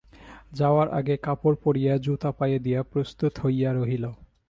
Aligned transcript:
যাওয়ার 0.53 0.87
আগে 0.89 1.15
কাপড় 1.17 1.57
পরিয়া 1.63 1.93
জুতা 1.97 2.29
পায়ে 2.31 2.57
দিয়া 2.59 2.79
প্রস্তুত 2.83 3.33
হইয়া 3.43 3.69
রহিল। 3.73 4.05